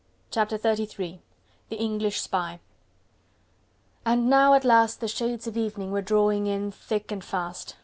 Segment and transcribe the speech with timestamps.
[0.31, 1.21] Chapter XXXIII:
[1.69, 2.59] The English Spy
[4.03, 7.75] And now at last the shades of evening were drawing in thick and fast.